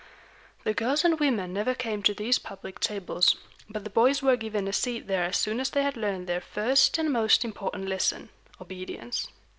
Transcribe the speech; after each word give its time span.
The 0.63 0.73
girls 0.73 1.05
and 1.05 1.19
women 1.19 1.53
never 1.53 1.75
came 1.75 2.01
to 2.01 2.13
these 2.15 2.39
public 2.39 2.79
tables; 2.79 3.35
but 3.69 3.83
the 3.83 3.89
boys 3.91 4.23
were 4.23 4.35
given 4.35 4.67
a 4.67 4.73
seat 4.73 5.05
there 5.05 5.25
as 5.25 5.37
soon 5.37 5.59
as 5.59 5.69
they 5.69 5.83
had 5.83 5.95
learned 5.95 6.25
their 6.25 6.41
first 6.41 6.97
and 6.97 7.13
most 7.13 7.45
important 7.45 7.87
lesson, 7.87 8.29
obedience. 8.59 9.27